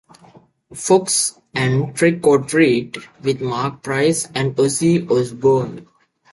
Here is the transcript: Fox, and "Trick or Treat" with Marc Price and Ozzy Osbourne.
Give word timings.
Fox, 0.73 1.39
and 1.53 1.95
"Trick 1.95 2.25
or 2.25 2.39
Treat" 2.41 2.97
with 3.21 3.39
Marc 3.39 3.83
Price 3.83 4.25
and 4.33 4.55
Ozzy 4.55 5.07
Osbourne. 5.07 5.85